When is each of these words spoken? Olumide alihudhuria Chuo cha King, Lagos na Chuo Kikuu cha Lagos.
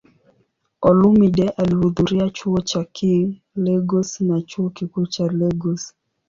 Olumide 0.81 1.45
alihudhuria 1.49 2.29
Chuo 2.35 2.59
cha 2.61 2.83
King, 2.83 3.41
Lagos 3.55 4.21
na 4.21 4.41
Chuo 4.41 4.69
Kikuu 4.69 5.05
cha 5.07 5.25
Lagos. 5.31 5.93